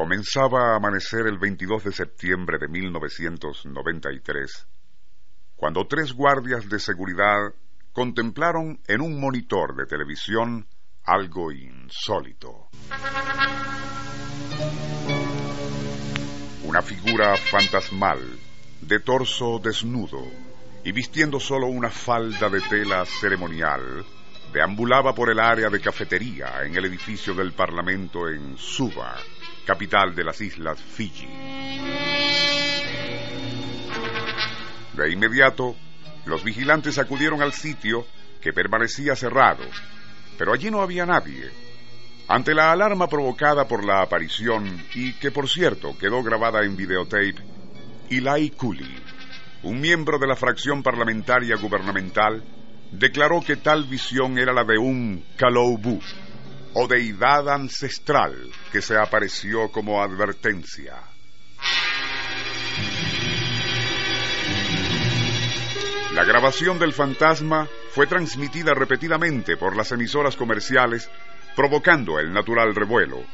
Comenzaba 0.00 0.72
a 0.72 0.76
amanecer 0.76 1.26
el 1.26 1.36
22 1.36 1.84
de 1.84 1.92
septiembre 1.92 2.56
de 2.58 2.68
1993, 2.68 4.66
cuando 5.54 5.86
tres 5.86 6.14
guardias 6.14 6.66
de 6.70 6.78
seguridad 6.78 7.52
contemplaron 7.92 8.80
en 8.86 9.02
un 9.02 9.20
monitor 9.20 9.76
de 9.76 9.84
televisión 9.84 10.66
algo 11.04 11.52
insólito. 11.52 12.70
Una 16.64 16.80
figura 16.80 17.36
fantasmal, 17.36 18.20
de 18.80 19.00
torso 19.00 19.60
desnudo 19.62 20.24
y 20.82 20.92
vistiendo 20.92 21.38
solo 21.38 21.66
una 21.66 21.90
falda 21.90 22.48
de 22.48 22.62
tela 22.62 23.04
ceremonial, 23.04 24.06
deambulaba 24.50 25.14
por 25.14 25.30
el 25.30 25.38
área 25.38 25.68
de 25.68 25.78
cafetería 25.78 26.64
en 26.64 26.74
el 26.74 26.86
edificio 26.86 27.34
del 27.34 27.52
Parlamento 27.52 28.30
en 28.30 28.56
Suba, 28.56 29.14
capital 29.70 30.16
de 30.16 30.24
las 30.24 30.40
islas 30.40 30.82
Fiji. 30.82 31.28
De 34.94 35.12
inmediato, 35.12 35.76
los 36.26 36.42
vigilantes 36.42 36.98
acudieron 36.98 37.40
al 37.40 37.52
sitio 37.52 38.04
que 38.40 38.52
permanecía 38.52 39.14
cerrado, 39.14 39.62
pero 40.36 40.52
allí 40.52 40.72
no 40.72 40.82
había 40.82 41.06
nadie. 41.06 41.50
Ante 42.26 42.52
la 42.52 42.72
alarma 42.72 43.06
provocada 43.06 43.68
por 43.68 43.84
la 43.84 44.02
aparición, 44.02 44.84
y 44.96 45.12
que 45.20 45.30
por 45.30 45.48
cierto 45.48 45.96
quedó 45.96 46.20
grabada 46.24 46.64
en 46.64 46.74
videotape, 46.74 47.36
Eli 48.10 48.50
Cooley, 48.50 48.96
un 49.62 49.80
miembro 49.80 50.18
de 50.18 50.26
la 50.26 50.34
fracción 50.34 50.82
parlamentaria 50.82 51.54
gubernamental, 51.54 52.42
declaró 52.90 53.40
que 53.40 53.54
tal 53.54 53.84
visión 53.84 54.36
era 54.36 54.52
la 54.52 54.64
de 54.64 54.78
un 54.78 55.24
Kaloubu, 55.36 56.00
o 56.74 56.86
deidad 56.86 57.48
ancestral 57.48 58.50
que 58.72 58.80
se 58.80 58.96
apareció 58.96 59.70
como 59.70 60.02
advertencia. 60.02 60.96
La 66.14 66.24
grabación 66.24 66.78
del 66.78 66.92
fantasma 66.92 67.68
fue 67.92 68.06
transmitida 68.06 68.74
repetidamente 68.74 69.56
por 69.56 69.76
las 69.76 69.92
emisoras 69.92 70.36
comerciales, 70.36 71.08
provocando 71.54 72.18
el 72.18 72.32
natural 72.32 72.74
revuelo. 72.74 73.24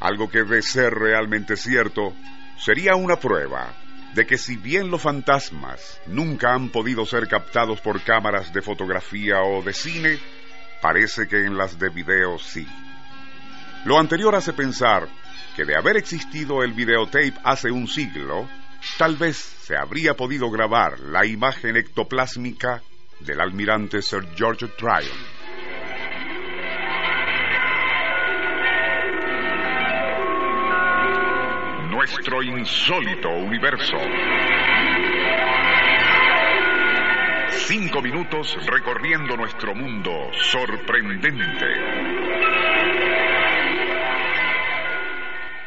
Algo 0.00 0.30
que, 0.30 0.42
de 0.44 0.62
ser 0.62 0.94
realmente 0.94 1.56
cierto, 1.56 2.14
sería 2.58 2.94
una 2.96 3.16
prueba 3.16 3.74
de 4.14 4.26
que 4.26 4.38
si 4.38 4.56
bien 4.56 4.90
los 4.90 5.02
fantasmas 5.02 6.00
nunca 6.06 6.54
han 6.54 6.70
podido 6.70 7.04
ser 7.04 7.28
captados 7.28 7.80
por 7.80 8.02
cámaras 8.02 8.52
de 8.52 8.62
fotografía 8.62 9.42
o 9.42 9.62
de 9.62 9.74
cine, 9.74 10.18
parece 10.80 11.26
que 11.28 11.44
en 11.44 11.56
las 11.56 11.78
de 11.78 11.88
video 11.88 12.38
sí. 12.38 12.66
Lo 13.84 13.98
anterior 13.98 14.34
hace 14.34 14.52
pensar 14.52 15.08
que 15.56 15.64
de 15.64 15.76
haber 15.76 15.96
existido 15.96 16.62
el 16.62 16.72
videotape 16.72 17.34
hace 17.44 17.70
un 17.70 17.88
siglo, 17.88 18.48
tal 18.96 19.16
vez 19.16 19.36
se 19.36 19.76
habría 19.76 20.14
podido 20.14 20.50
grabar 20.50 20.98
la 21.00 21.26
imagen 21.26 21.76
ectoplásmica 21.76 22.82
del 23.20 23.40
almirante 23.40 24.02
Sir 24.02 24.26
George 24.36 24.68
Tryon. 24.78 25.38
Nuestro 31.90 32.42
insólito 32.42 33.28
universo. 33.30 33.96
Cinco 37.68 38.00
minutos 38.00 38.56
recorriendo 38.64 39.36
nuestro 39.36 39.74
mundo 39.74 40.10
sorprendente. 40.32 41.66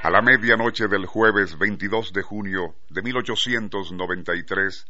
A 0.02 0.10
la 0.10 0.24
medianoche 0.24 0.88
del 0.88 1.06
jueves 1.06 1.60
22 1.60 2.12
de 2.12 2.24
junio 2.24 2.74
de 2.90 3.04
1893, 3.04 4.88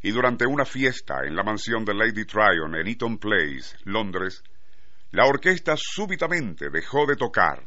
y 0.00 0.10
durante 0.12 0.46
una 0.46 0.64
fiesta 0.64 1.26
en 1.26 1.36
la 1.36 1.42
mansión 1.42 1.84
de 1.84 1.92
Lady 1.92 2.24
Tryon 2.24 2.74
en 2.74 2.86
Eaton 2.86 3.18
Place, 3.18 3.76
Londres, 3.84 4.42
la 5.10 5.26
orquesta 5.26 5.74
súbitamente 5.76 6.70
dejó 6.70 7.04
de 7.04 7.16
tocar. 7.16 7.66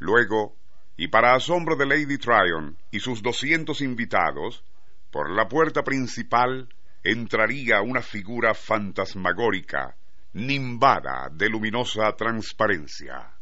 Luego, 0.00 0.56
y 0.96 1.06
para 1.06 1.36
asombro 1.36 1.76
de 1.76 1.86
Lady 1.86 2.18
Tryon 2.18 2.76
y 2.90 2.98
sus 2.98 3.22
doscientos 3.22 3.82
invitados, 3.82 4.64
por 5.12 5.30
la 5.30 5.46
puerta 5.46 5.84
principal 5.84 6.68
entraría 7.02 7.80
una 7.80 8.02
figura 8.02 8.54
fantasmagórica, 8.54 9.96
nimbada 10.32 11.28
de 11.32 11.48
luminosa 11.48 12.12
transparencia. 12.16 13.32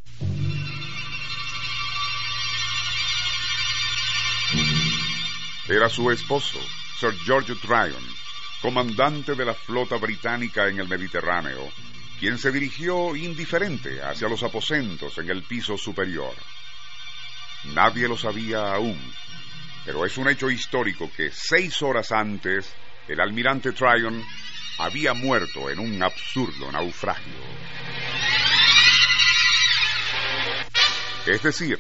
Era 5.69 5.89
su 5.89 6.11
esposo, 6.11 6.59
Sir 6.99 7.13
George 7.25 7.55
Tryon, 7.57 8.05
comandante 8.63 9.35
de 9.35 9.45
la 9.45 9.55
flota 9.55 9.97
británica 9.97 10.69
en 10.69 10.79
el 10.79 10.89
Mediterráneo, 10.89 11.69
quien 12.21 12.39
se 12.39 12.53
dirigió 12.53 13.17
indiferente 13.17 14.01
hacia 14.01 14.29
los 14.29 14.43
aposentos 14.43 15.19
en 15.19 15.29
el 15.29 15.43
piso 15.43 15.77
superior. 15.77 16.35
Nadie 17.75 18.07
lo 18.07 18.17
sabía 18.17 18.75
aún, 18.75 19.01
pero 19.85 20.07
es 20.07 20.17
un 20.17 20.29
hecho 20.29 20.49
histórico 20.51 21.11
que 21.17 21.31
seis 21.33 21.83
horas 21.83 22.13
antes 22.13 22.73
el 23.09 23.21
almirante 23.21 23.73
Tryon 23.73 24.23
había 24.79 25.15
muerto 25.15 25.71
en 25.71 25.79
un 25.79 26.03
absurdo 26.03 26.71
naufragio. 26.71 27.33
Es 31.27 31.43
decir, 31.43 31.79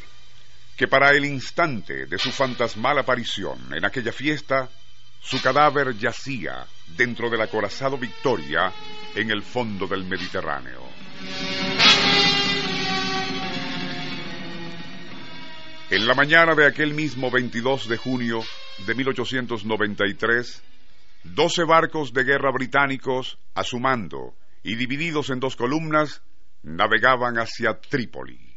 que 0.76 0.88
para 0.88 1.10
el 1.10 1.24
instante 1.24 2.06
de 2.06 2.18
su 2.18 2.30
fantasmal 2.30 2.98
aparición 2.98 3.58
en 3.74 3.84
aquella 3.84 4.12
fiesta, 4.12 4.68
su 5.20 5.40
cadáver 5.40 5.96
yacía 5.96 6.66
dentro 6.96 7.30
del 7.30 7.40
acorazado 7.40 7.98
Victoria 7.98 8.72
en 9.14 9.30
el 9.30 9.42
fondo 9.42 9.86
del 9.86 10.04
Mediterráneo. 10.04 10.82
En 15.88 16.06
la 16.06 16.14
mañana 16.14 16.54
de 16.54 16.66
aquel 16.66 16.94
mismo 16.94 17.30
22 17.30 17.88
de 17.88 17.96
junio 17.96 18.44
de 18.86 18.94
1893, 18.94 20.62
doce 21.34 21.64
barcos 21.64 22.12
de 22.12 22.24
guerra 22.24 22.50
británicos, 22.52 23.38
a 23.54 23.64
su 23.64 23.78
mando 23.78 24.34
y 24.62 24.74
divididos 24.76 25.30
en 25.30 25.40
dos 25.40 25.56
columnas, 25.56 26.22
navegaban 26.62 27.36
hacia 27.36 27.78
Trípoli. 27.78 28.56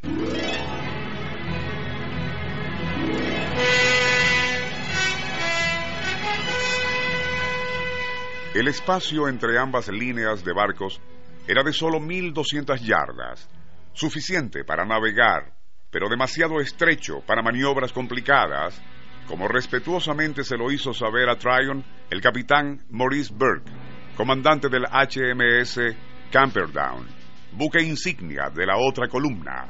El 8.54 8.68
espacio 8.68 9.28
entre 9.28 9.58
ambas 9.58 9.88
líneas 9.90 10.44
de 10.44 10.54
barcos 10.54 11.00
era 11.48 11.64
de 11.64 11.72
solo 11.72 12.00
1.200 12.00 12.80
yardas, 12.80 13.48
suficiente 13.94 14.64
para 14.64 14.86
navegar 14.86 15.60
pero 15.92 16.08
demasiado 16.10 16.60
estrecho 16.60 17.22
para 17.26 17.42
maniobras 17.42 17.92
complicadas, 17.92 18.80
como 19.30 19.48
respetuosamente 19.48 20.44
se 20.44 20.58
lo 20.58 20.72
hizo 20.72 20.92
saber 20.92 21.30
a 21.30 21.38
Tryon 21.38 21.86
el 22.10 22.20
capitán 22.20 22.82
Maurice 22.90 23.32
Burke, 23.32 23.72
comandante 24.18 24.70
del 24.70 24.86
HMS 24.86 25.80
Camperdown, 26.32 27.06
buque 27.52 27.80
insignia 27.84 28.50
de 28.50 28.66
la 28.66 28.78
otra 28.78 29.08
columna. 29.08 29.68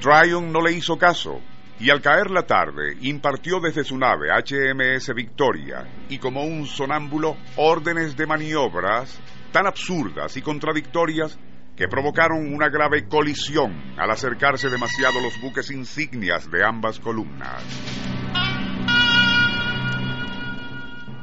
Tryon 0.00 0.52
no 0.52 0.60
le 0.60 0.72
hizo 0.72 0.98
caso 0.98 1.40
y 1.78 1.90
al 1.90 2.02
caer 2.02 2.32
la 2.32 2.42
tarde 2.42 2.96
impartió 3.02 3.60
desde 3.60 3.84
su 3.84 3.96
nave 3.96 4.30
HMS 4.30 5.14
Victoria 5.14 5.86
y 6.08 6.18
como 6.18 6.42
un 6.42 6.66
sonámbulo 6.66 7.36
órdenes 7.56 8.16
de 8.16 8.26
maniobras 8.26 9.20
tan 9.52 9.68
absurdas 9.68 10.36
y 10.36 10.42
contradictorias 10.42 11.38
que 11.76 11.88
provocaron 11.88 12.54
una 12.54 12.68
grave 12.68 13.08
colisión 13.08 13.94
al 13.96 14.10
acercarse 14.10 14.70
demasiado 14.70 15.20
los 15.20 15.40
buques 15.40 15.70
insignias 15.70 16.50
de 16.50 16.64
ambas 16.64 17.00
columnas. 17.00 17.62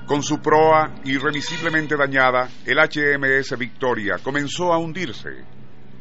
Con 0.06 0.24
su 0.24 0.42
proa 0.42 0.94
irremisiblemente 1.06 1.96
dañada, 1.96 2.50
el 2.66 2.78
HMS 2.78 3.58
Victoria 3.58 4.18
comenzó 4.22 4.74
a 4.74 4.78
hundirse. 4.78 5.30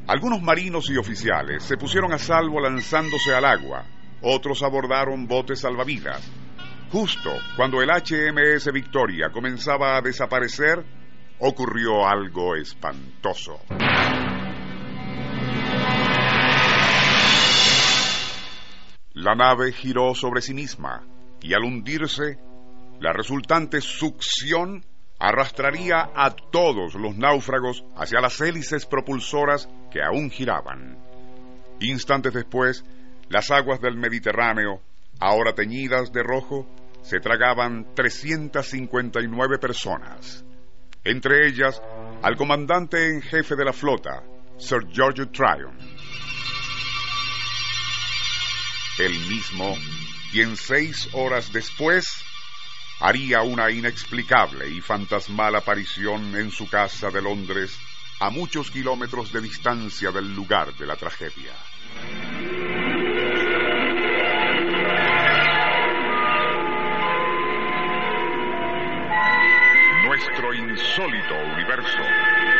Algunos 0.09 0.43
marinos 0.43 0.91
y 0.91 0.97
oficiales 0.97 1.63
se 1.63 1.77
pusieron 1.77 2.13
a 2.13 2.19
salvo 2.19 2.61
lanzándose 2.61 3.33
al 3.33 3.45
agua, 3.45 3.85
otros 4.23 4.65
abordaron 4.65 5.29
botes 5.29 5.61
salvavidas. 5.61 6.29
Justo 6.91 7.31
cuando 7.55 7.81
el 7.83 7.89
HMS 7.89 8.73
Victoria 8.73 9.31
comenzaba 9.31 9.97
a 9.97 10.01
desaparecer, 10.01 10.85
ocurrió 11.39 12.05
algo 12.05 12.57
espantoso. 12.57 13.61
La 19.21 19.35
nave 19.35 19.73
giró 19.73 20.15
sobre 20.15 20.41
sí 20.41 20.55
misma 20.55 21.03
y 21.43 21.53
al 21.53 21.65
hundirse, 21.65 22.39
la 23.01 23.13
resultante 23.13 23.83
succión 23.83 24.83
arrastraría 25.19 26.09
a 26.15 26.31
todos 26.31 26.95
los 26.95 27.19
náufragos 27.19 27.85
hacia 27.97 28.23
las 28.23 28.41
hélices 28.41 28.87
propulsoras 28.87 29.69
que 29.91 30.03
aún 30.03 30.31
giraban. 30.31 30.97
Instantes 31.81 32.33
después, 32.33 32.83
las 33.29 33.51
aguas 33.51 33.83
del 33.83 33.99
Mediterráneo, 33.99 34.81
ahora 35.19 35.55
teñidas 35.55 36.15
de 36.15 36.23
rojo, 36.23 36.67
se 37.03 37.21
tragaban 37.21 37.95
359 37.95 39.59
personas, 39.59 40.47
entre 41.05 41.47
ellas 41.47 41.83
al 42.23 42.37
comandante 42.37 43.11
en 43.11 43.21
jefe 43.21 43.55
de 43.55 43.67
la 43.67 43.75
flota, 43.75 44.23
Sir 44.57 44.89
George 44.91 45.27
Tryon. 45.27 45.77
El 48.99 49.13
mismo 49.27 49.77
quien 50.33 50.57
seis 50.57 51.09
horas 51.13 51.53
después 51.53 52.25
haría 53.01 53.41
una 53.43 53.71
inexplicable 53.71 54.69
y 54.69 54.81
fantasmal 54.81 55.57
aparición 55.57 56.37
en 56.37 56.51
su 56.51 56.69
casa 56.69 57.11
de 57.11 57.23
Londres 57.23 57.77
a 58.21 58.31
muchos 58.31 58.71
kilómetros 58.71 59.33
de 59.33 59.41
distancia 59.41 60.11
del 60.13 60.35
lugar 60.35 60.75
de 60.75 60.87
la 60.87 60.97
tragedia. 60.97 61.55
Nuestro 70.05 70.55
insólito 70.55 71.35
universo. 71.55 72.60